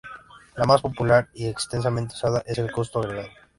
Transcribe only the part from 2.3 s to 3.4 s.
es el costo agregado.